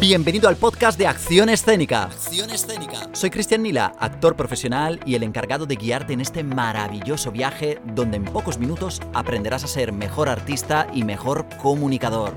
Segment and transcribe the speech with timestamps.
[0.00, 2.04] Bienvenido al podcast de Acción Escénica.
[2.04, 3.10] Acción Escénica.
[3.14, 8.18] Soy Cristian Nila, actor profesional y el encargado de guiarte en este maravilloso viaje donde
[8.18, 12.32] en pocos minutos aprenderás a ser mejor artista y mejor comunicador.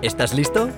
[0.00, 0.70] ¿Estás listo?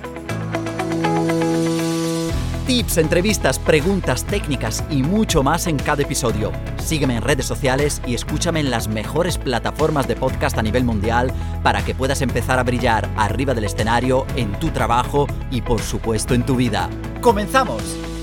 [2.66, 6.50] Tips, entrevistas, preguntas, técnicas y mucho más en cada episodio.
[6.78, 11.32] Sígueme en redes sociales y escúchame en las mejores plataformas de podcast a nivel mundial
[11.62, 16.34] para que puedas empezar a brillar arriba del escenario, en tu trabajo y por supuesto
[16.34, 16.90] en tu vida.
[17.20, 18.15] ¡Comenzamos!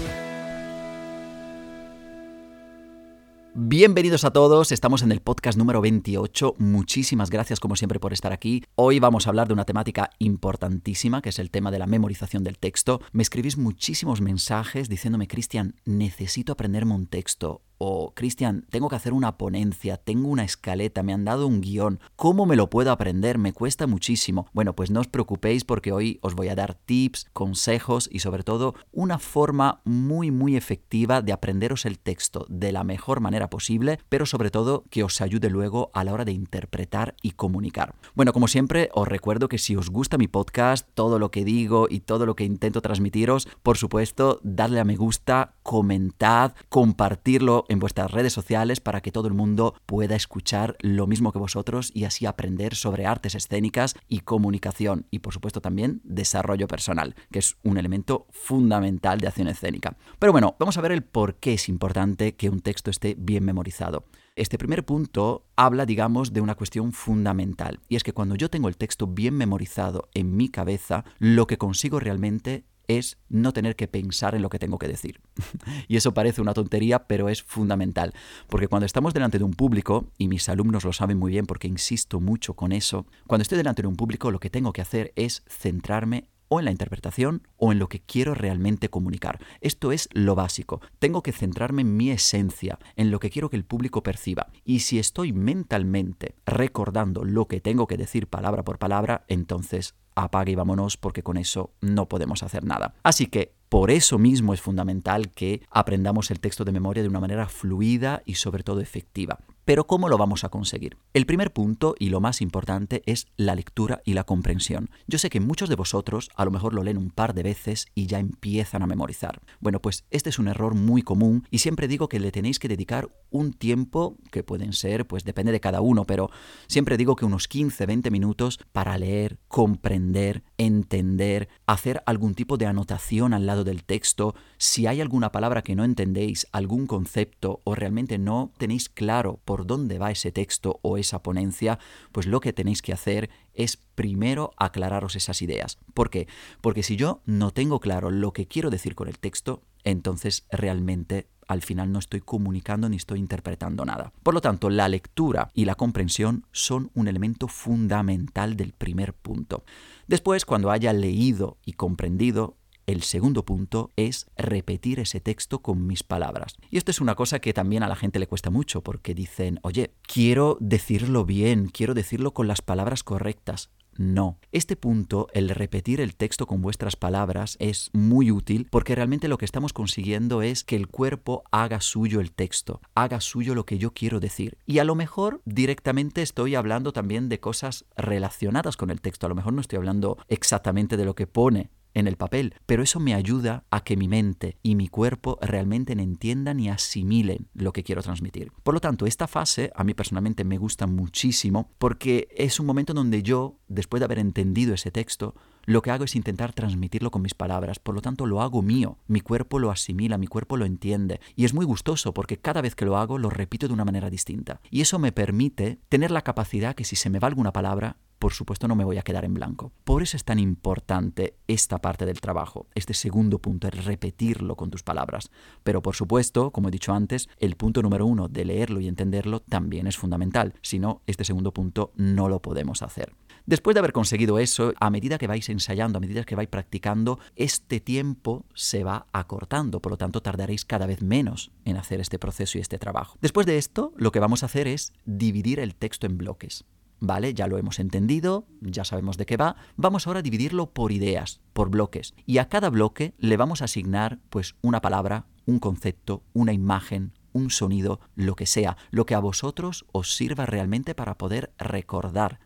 [3.75, 6.57] Bienvenidos a todos, estamos en el podcast número 28.
[6.59, 8.63] Muchísimas gracias como siempre por estar aquí.
[8.75, 12.43] Hoy vamos a hablar de una temática importantísima, que es el tema de la memorización
[12.43, 13.01] del texto.
[13.13, 19.11] Me escribís muchísimos mensajes diciéndome, Cristian, necesito aprenderme un texto o Cristian, tengo que hacer
[19.11, 23.37] una ponencia, tengo una escaleta, me han dado un guion, ¿cómo me lo puedo aprender?
[23.37, 24.47] Me cuesta muchísimo.
[24.53, 28.43] Bueno, pues no os preocupéis porque hoy os voy a dar tips, consejos y sobre
[28.43, 33.99] todo una forma muy muy efectiva de aprenderos el texto de la mejor manera posible,
[34.07, 37.95] pero sobre todo que os ayude luego a la hora de interpretar y comunicar.
[38.15, 41.87] Bueno, como siempre, os recuerdo que si os gusta mi podcast, todo lo que digo
[41.89, 47.79] y todo lo que intento transmitiros, por supuesto, dadle a me gusta, comentad, compartirlo en
[47.79, 52.05] vuestras redes sociales para que todo el mundo pueda escuchar lo mismo que vosotros y
[52.05, 57.57] así aprender sobre artes escénicas y comunicación y por supuesto también desarrollo personal, que es
[57.63, 59.97] un elemento fundamental de acción escénica.
[60.19, 63.43] Pero bueno, vamos a ver el por qué es importante que un texto esté bien
[63.43, 64.05] memorizado.
[64.35, 68.67] Este primer punto habla, digamos, de una cuestión fundamental, y es que cuando yo tengo
[68.67, 73.87] el texto bien memorizado en mi cabeza, lo que consigo realmente es no tener que
[73.87, 75.21] pensar en lo que tengo que decir.
[75.87, 78.13] y eso parece una tontería, pero es fundamental,
[78.47, 81.67] porque cuando estamos delante de un público, y mis alumnos lo saben muy bien porque
[81.67, 85.13] insisto mucho con eso, cuando estoy delante de un público lo que tengo que hacer
[85.15, 89.39] es centrarme o en la interpretación o en lo que quiero realmente comunicar.
[89.59, 90.81] Esto es lo básico.
[90.99, 94.47] Tengo que centrarme en mi esencia, en lo que quiero que el público perciba.
[94.63, 100.51] Y si estoy mentalmente recordando lo que tengo que decir palabra por palabra, entonces apague
[100.51, 102.93] y vámonos porque con eso no podemos hacer nada.
[103.03, 107.19] Así que por eso mismo es fundamental que aprendamos el texto de memoria de una
[107.19, 109.39] manera fluida y sobre todo efectiva.
[109.65, 110.97] Pero ¿cómo lo vamos a conseguir?
[111.13, 114.89] El primer punto y lo más importante es la lectura y la comprensión.
[115.07, 117.87] Yo sé que muchos de vosotros a lo mejor lo leen un par de veces
[117.95, 119.41] y ya empiezan a memorizar.
[119.61, 122.67] Bueno, pues este es un error muy común y siempre digo que le tenéis que
[122.67, 126.29] dedicar un tiempo, que pueden ser, pues depende de cada uno, pero
[126.67, 133.33] siempre digo que unos 15-20 minutos para leer, comprender, entender, hacer algún tipo de anotación
[133.33, 138.17] al lado del texto, si hay alguna palabra que no entendéis, algún concepto o realmente
[138.17, 141.79] no tenéis claro por dónde va ese texto o esa ponencia,
[142.11, 145.77] pues lo que tenéis que hacer es primero aclararos esas ideas.
[145.93, 146.27] ¿Por qué?
[146.61, 151.27] Porque si yo no tengo claro lo que quiero decir con el texto, entonces realmente
[151.47, 154.13] al final no estoy comunicando ni estoy interpretando nada.
[154.23, 159.63] Por lo tanto, la lectura y la comprensión son un elemento fundamental del primer punto.
[160.07, 162.57] Después, cuando haya leído y comprendido,
[162.87, 166.55] el segundo punto es repetir ese texto con mis palabras.
[166.69, 169.59] Y esto es una cosa que también a la gente le cuesta mucho porque dicen,
[169.63, 173.69] oye, quiero decirlo bien, quiero decirlo con las palabras correctas.
[173.97, 174.39] No.
[174.51, 179.37] Este punto, el repetir el texto con vuestras palabras, es muy útil porque realmente lo
[179.37, 183.77] que estamos consiguiendo es que el cuerpo haga suyo el texto, haga suyo lo que
[183.77, 184.57] yo quiero decir.
[184.65, 189.29] Y a lo mejor directamente estoy hablando también de cosas relacionadas con el texto, a
[189.29, 192.99] lo mejor no estoy hablando exactamente de lo que pone en el papel, pero eso
[192.99, 197.83] me ayuda a que mi mente y mi cuerpo realmente entiendan y asimilen lo que
[197.83, 198.51] quiero transmitir.
[198.63, 202.93] Por lo tanto, esta fase a mí personalmente me gusta muchísimo porque es un momento
[202.93, 207.21] donde yo, después de haber entendido ese texto, lo que hago es intentar transmitirlo con
[207.21, 210.65] mis palabras, por lo tanto lo hago mío, mi cuerpo lo asimila, mi cuerpo lo
[210.65, 213.85] entiende, y es muy gustoso porque cada vez que lo hago lo repito de una
[213.85, 214.59] manera distinta.
[214.69, 218.33] Y eso me permite tener la capacidad que si se me va alguna palabra, por
[218.33, 219.73] supuesto no me voy a quedar en blanco.
[219.83, 224.69] Por eso es tan importante esta parte del trabajo, este segundo punto, es repetirlo con
[224.69, 225.29] tus palabras.
[225.63, 229.41] Pero por supuesto, como he dicho antes, el punto número uno de leerlo y entenderlo
[229.41, 230.53] también es fundamental.
[230.61, 233.13] Si no, este segundo punto no lo podemos hacer.
[233.45, 237.19] Después de haber conseguido eso, a medida que vais ensayando, a medida que vais practicando,
[237.35, 242.19] este tiempo se va acortando, por lo tanto tardaréis cada vez menos en hacer este
[242.19, 243.17] proceso y este trabajo.
[243.21, 246.63] Después de esto, lo que vamos a hacer es dividir el texto en bloques.
[247.01, 247.33] ¿Vale?
[247.33, 249.57] Ya lo hemos entendido, ya sabemos de qué va.
[249.75, 252.13] Vamos ahora a dividirlo por ideas, por bloques.
[252.25, 257.11] Y a cada bloque le vamos a asignar pues una palabra, un concepto, una imagen,
[257.33, 262.39] un sonido, lo que sea, lo que a vosotros os sirva realmente para poder recordar.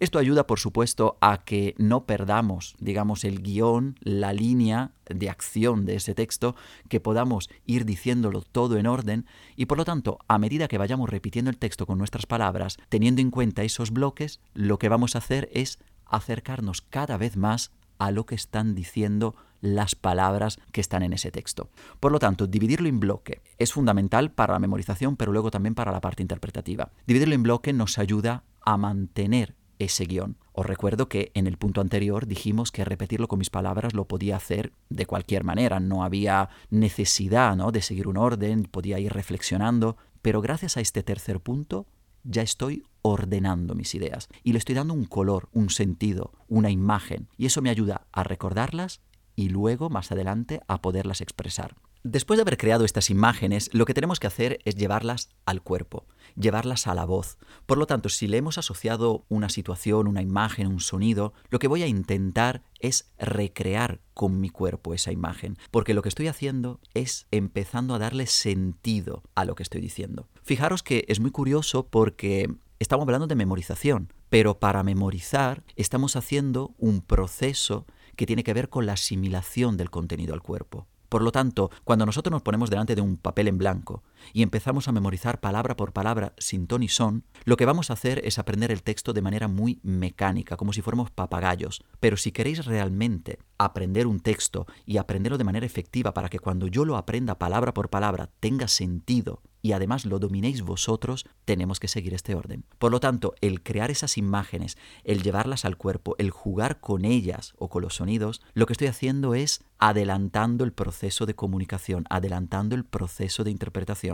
[0.00, 5.84] Esto ayuda, por supuesto, a que no perdamos, digamos, el guion, la línea de acción
[5.86, 6.54] de ese texto,
[6.88, 9.26] que podamos ir diciéndolo todo en orden
[9.56, 13.20] y, por lo tanto, a medida que vayamos repitiendo el texto con nuestras palabras, teniendo
[13.20, 18.10] en cuenta esos bloques, lo que vamos a hacer es acercarnos cada vez más a
[18.10, 21.68] lo que están diciendo las palabras que están en ese texto.
[22.00, 25.92] Por lo tanto, dividirlo en bloque es fundamental para la memorización, pero luego también para
[25.92, 26.92] la parte interpretativa.
[27.06, 30.36] Dividirlo en bloque nos ayuda a mantener ese guion.
[30.52, 34.36] Os recuerdo que en el punto anterior dijimos que repetirlo con mis palabras lo podía
[34.36, 37.72] hacer de cualquier manera, no había necesidad ¿no?
[37.72, 41.86] de seguir un orden, podía ir reflexionando, pero gracias a este tercer punto
[42.24, 47.28] ya estoy ordenando mis ideas y le estoy dando un color, un sentido, una imagen,
[47.36, 49.00] y eso me ayuda a recordarlas
[49.34, 51.76] y luego, más adelante, a poderlas expresar.
[52.04, 56.06] Después de haber creado estas imágenes, lo que tenemos que hacer es llevarlas al cuerpo,
[56.36, 57.38] llevarlas a la voz.
[57.66, 61.66] Por lo tanto, si le hemos asociado una situación, una imagen, un sonido, lo que
[61.66, 66.80] voy a intentar es recrear con mi cuerpo esa imagen, porque lo que estoy haciendo
[66.94, 70.28] es empezando a darle sentido a lo que estoy diciendo.
[70.44, 72.48] Fijaros que es muy curioso porque
[72.78, 78.68] estamos hablando de memorización, pero para memorizar estamos haciendo un proceso que tiene que ver
[78.68, 80.86] con la asimilación del contenido al cuerpo.
[81.08, 84.88] Por lo tanto, cuando nosotros nos ponemos delante de un papel en blanco y empezamos
[84.88, 88.38] a memorizar palabra por palabra sin ton y son, lo que vamos a hacer es
[88.38, 91.82] aprender el texto de manera muy mecánica, como si fuéramos papagayos.
[92.00, 96.66] Pero si queréis realmente aprender un texto y aprenderlo de manera efectiva para que cuando
[96.66, 101.88] yo lo aprenda palabra por palabra tenga sentido y además lo dominéis vosotros, tenemos que
[101.88, 102.64] seguir este orden.
[102.78, 107.54] Por lo tanto, el crear esas imágenes, el llevarlas al cuerpo, el jugar con ellas
[107.58, 112.74] o con los sonidos, lo que estoy haciendo es adelantando el proceso de comunicación, adelantando
[112.74, 114.07] el proceso de interpretación.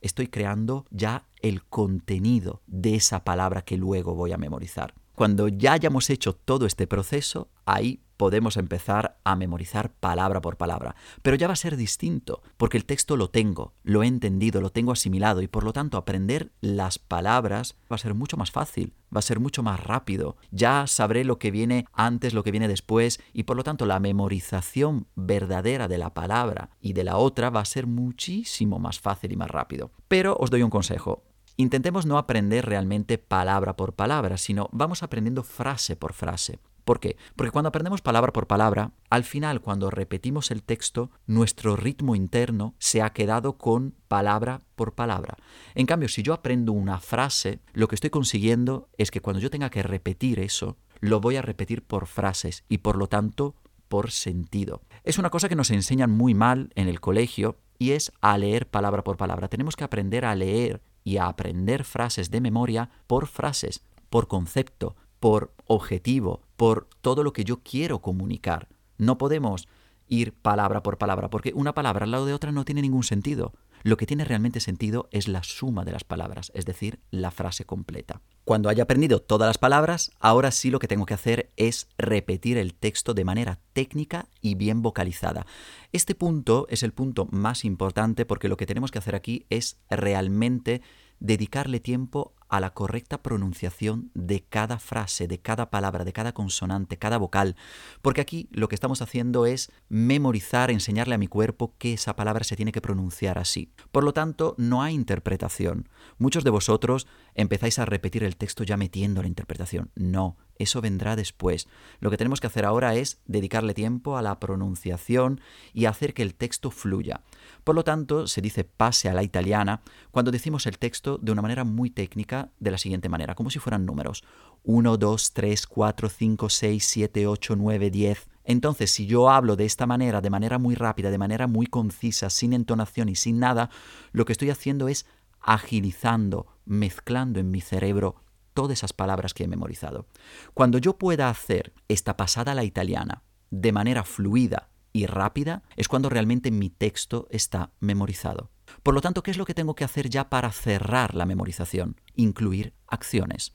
[0.00, 4.94] Estoy creando ya el contenido de esa palabra que luego voy a memorizar.
[5.14, 10.94] Cuando ya hayamos hecho todo este proceso, ahí podemos empezar a memorizar palabra por palabra.
[11.22, 14.70] Pero ya va a ser distinto, porque el texto lo tengo, lo he entendido, lo
[14.70, 18.92] tengo asimilado y por lo tanto aprender las palabras va a ser mucho más fácil,
[19.12, 20.36] va a ser mucho más rápido.
[20.52, 23.98] Ya sabré lo que viene antes, lo que viene después y por lo tanto la
[23.98, 29.32] memorización verdadera de la palabra y de la otra va a ser muchísimo más fácil
[29.32, 29.90] y más rápido.
[30.06, 31.24] Pero os doy un consejo.
[31.56, 36.60] Intentemos no aprender realmente palabra por palabra, sino vamos aprendiendo frase por frase.
[36.84, 37.16] ¿Por qué?
[37.36, 42.74] Porque cuando aprendemos palabra por palabra, al final cuando repetimos el texto, nuestro ritmo interno
[42.78, 45.36] se ha quedado con palabra por palabra.
[45.74, 49.50] En cambio, si yo aprendo una frase, lo que estoy consiguiendo es que cuando yo
[49.50, 53.54] tenga que repetir eso, lo voy a repetir por frases y por lo tanto
[53.88, 54.82] por sentido.
[55.04, 58.68] Es una cosa que nos enseñan muy mal en el colegio y es a leer
[58.68, 59.48] palabra por palabra.
[59.48, 64.96] Tenemos que aprender a leer y a aprender frases de memoria por frases, por concepto,
[65.18, 68.68] por objetivo, por todo lo que yo quiero comunicar.
[68.96, 69.66] No podemos
[70.06, 73.52] ir palabra por palabra, porque una palabra al lado de otra no tiene ningún sentido.
[73.82, 77.64] Lo que tiene realmente sentido es la suma de las palabras, es decir, la frase
[77.64, 78.20] completa.
[78.44, 82.56] Cuando haya aprendido todas las palabras, ahora sí lo que tengo que hacer es repetir
[82.58, 85.46] el texto de manera técnica y bien vocalizada.
[85.90, 89.78] Este punto es el punto más importante porque lo que tenemos que hacer aquí es
[89.90, 90.80] realmente
[91.18, 96.98] dedicarle tiempo a la correcta pronunciación de cada frase, de cada palabra, de cada consonante,
[96.98, 97.56] cada vocal,
[98.02, 102.44] porque aquí lo que estamos haciendo es memorizar, enseñarle a mi cuerpo que esa palabra
[102.44, 103.72] se tiene que pronunciar así.
[103.90, 105.88] Por lo tanto, no hay interpretación.
[106.18, 109.90] Muchos de vosotros empezáis a repetir el texto ya metiendo la interpretación.
[109.94, 111.68] No, eso vendrá después.
[112.00, 115.40] Lo que tenemos que hacer ahora es dedicarle tiempo a la pronunciación
[115.72, 117.22] y hacer que el texto fluya.
[117.64, 121.42] Por lo tanto, se dice pase a la italiana cuando decimos el texto de una
[121.42, 124.24] manera muy técnica de la siguiente manera, como si fueran números.
[124.64, 128.28] 1, 2, 3, 4, 5, 6, 7, 8, 9, 10.
[128.44, 132.30] Entonces, si yo hablo de esta manera, de manera muy rápida, de manera muy concisa,
[132.30, 133.70] sin entonación y sin nada,
[134.12, 135.06] lo que estoy haciendo es
[135.40, 138.16] agilizando, mezclando en mi cerebro
[138.54, 140.06] todas esas palabras que he memorizado.
[140.54, 145.88] Cuando yo pueda hacer esta pasada a la italiana de manera fluida y rápida, es
[145.88, 148.50] cuando realmente mi texto está memorizado.
[148.82, 152.00] Por lo tanto, ¿qué es lo que tengo que hacer ya para cerrar la memorización?
[152.14, 153.54] Incluir acciones.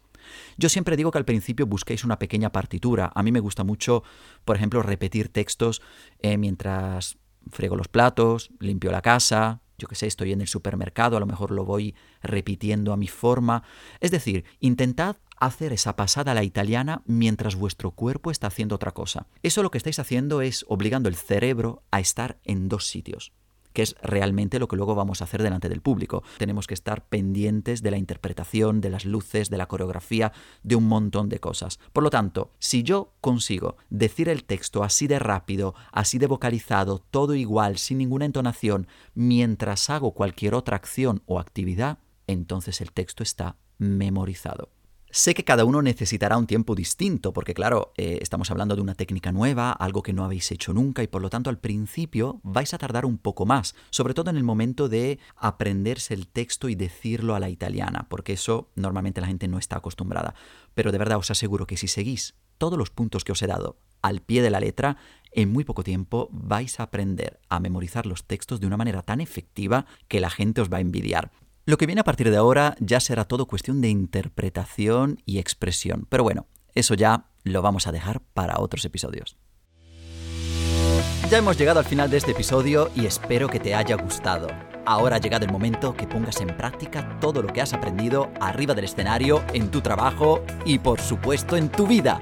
[0.57, 3.11] Yo siempre digo que al principio busquéis una pequeña partitura.
[3.13, 4.03] A mí me gusta mucho,
[4.45, 5.81] por ejemplo, repetir textos
[6.19, 7.17] eh, mientras
[7.51, 11.25] frego los platos, limpio la casa, yo que sé, estoy en el supermercado, a lo
[11.25, 13.63] mejor lo voy repitiendo a mi forma.
[13.99, 18.91] Es decir, intentad hacer esa pasada a la italiana mientras vuestro cuerpo está haciendo otra
[18.91, 19.27] cosa.
[19.43, 23.33] Eso lo que estáis haciendo es obligando el cerebro a estar en dos sitios.
[23.77, 26.23] Que es realmente lo que luego vamos a hacer delante del público.
[26.39, 30.31] Tenemos que estar pendientes de la interpretación, de las luces, de la coreografía,
[30.63, 31.79] de un montón de cosas.
[31.93, 37.05] Por lo tanto, si yo consigo decir el texto así de rápido, así de vocalizado,
[37.11, 43.21] todo igual, sin ninguna entonación, mientras hago cualquier otra acción o actividad, entonces el texto
[43.21, 44.71] está memorizado.
[45.17, 48.93] Sé que cada uno necesitará un tiempo distinto, porque claro, eh, estamos hablando de una
[48.93, 52.71] técnica nueva, algo que no habéis hecho nunca, y por lo tanto al principio vais
[52.75, 56.75] a tardar un poco más, sobre todo en el momento de aprenderse el texto y
[56.75, 60.35] decirlo a la italiana, porque eso normalmente la gente no está acostumbrada.
[60.75, 63.79] Pero de verdad os aseguro que si seguís todos los puntos que os he dado
[64.03, 64.97] al pie de la letra,
[65.31, 69.19] en muy poco tiempo vais a aprender a memorizar los textos de una manera tan
[69.19, 71.31] efectiva que la gente os va a envidiar.
[71.67, 76.07] Lo que viene a partir de ahora ya será todo cuestión de interpretación y expresión.
[76.07, 79.35] Pero bueno, eso ya lo vamos a dejar para otros episodios.
[81.29, 84.47] Ya hemos llegado al final de este episodio y espero que te haya gustado.
[84.85, 88.73] Ahora ha llegado el momento que pongas en práctica todo lo que has aprendido arriba
[88.73, 92.21] del escenario, en tu trabajo y por supuesto en tu vida.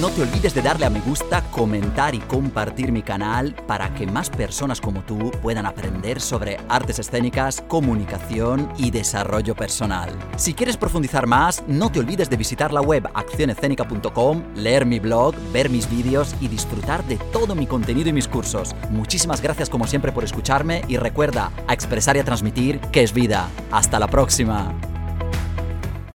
[0.00, 4.06] No te olvides de darle a me gusta, comentar y compartir mi canal para que
[4.06, 10.10] más personas como tú puedan aprender sobre artes escénicas, comunicación y desarrollo personal.
[10.36, 15.34] Si quieres profundizar más, no te olvides de visitar la web accionescénica.com, leer mi blog,
[15.52, 18.74] ver mis vídeos y disfrutar de todo mi contenido y mis cursos.
[18.90, 23.12] Muchísimas gracias como siempre por escucharme y recuerda a expresar y a transmitir que es
[23.12, 23.48] vida.
[23.70, 24.74] Hasta la próxima.